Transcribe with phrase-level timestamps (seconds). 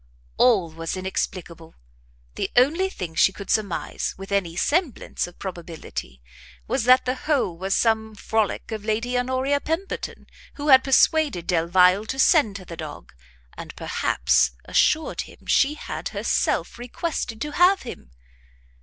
[0.37, 1.75] All was inexplicable!
[2.33, 6.23] the only thing she could surmise, with any semblance of probability,
[6.67, 10.25] was that the whole was some frolic of Lady Honoria Pemberton,
[10.55, 13.13] who had persuaded Delvile to send her the dog,
[13.55, 18.09] and perhaps assured him she had herself requested to have him.